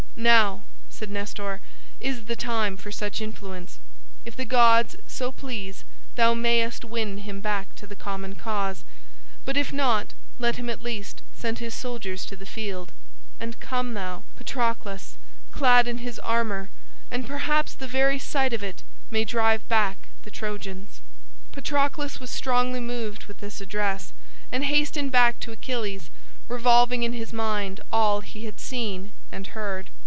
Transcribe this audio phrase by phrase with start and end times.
[0.17, 1.61] "Now," said Nestor,
[1.99, 3.79] "is the time for such influence.
[4.23, 5.83] If the gods so please,
[6.15, 8.83] thou mayest win him back to the common cause;
[9.45, 12.91] but if not let him at least send his soldiers to the field,
[13.39, 15.17] and come thou, Patroclus,
[15.51, 16.69] clad in his armor,
[17.09, 21.01] and perhaps the very sight of it may drive back the Trojans."
[21.51, 24.13] Patroclus was strongly moved with this address,
[24.51, 26.11] and hastened back to Achilles,
[26.47, 29.89] revolving in his mind all he had seen and heard.